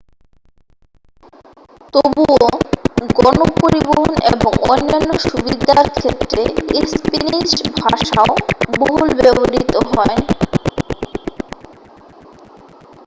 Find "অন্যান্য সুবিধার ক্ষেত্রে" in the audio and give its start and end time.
4.67-6.43